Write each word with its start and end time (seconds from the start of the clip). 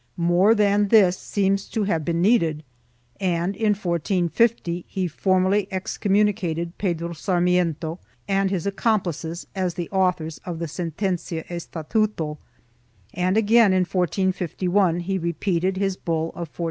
1 0.15 0.25
More 0.27 0.55
than 0.55 0.87
this 0.87 1.15
seems 1.15 1.65
to 1.69 1.83
have 1.83 2.03
been 2.03 2.23
needed 2.23 2.63
and, 3.19 3.55
in 3.55 3.75
1450, 3.75 4.83
he 4.87 5.07
formally 5.07 5.67
excommunicated 5.69 6.75
Pedro 6.79 7.13
Sar 7.13 7.39
miento 7.39 7.99
and 8.27 8.49
his 8.49 8.65
accomplices 8.65 9.45
as 9.53 9.75
the 9.75 9.87
authors 9.91 10.39
of 10.43 10.57
the 10.57 10.67
Sentencia 10.67 11.43
Estatuto 11.47 12.39
and 13.13 13.37
again, 13.37 13.73
in 13.73 13.81
1451, 13.81 15.01
he 15.01 15.19
repeated 15.19 15.77
his 15.77 15.97
bull 15.97 16.29
of 16.29 16.49
1449. 16.49 16.59